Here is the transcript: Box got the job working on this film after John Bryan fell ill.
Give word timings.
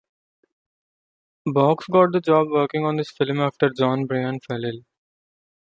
Box 1.45 1.85
got 1.85 2.11
the 2.11 2.21
job 2.21 2.47
working 2.49 2.85
on 2.85 2.95
this 2.95 3.11
film 3.11 3.37
after 3.39 3.69
John 3.69 4.07
Bryan 4.07 4.39
fell 4.39 4.63
ill. 4.65 4.81